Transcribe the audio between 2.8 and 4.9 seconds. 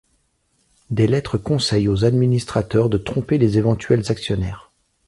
de tromper les éventuels actionnaires.